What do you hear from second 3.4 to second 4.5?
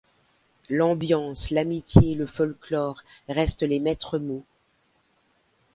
les maîtres-mots.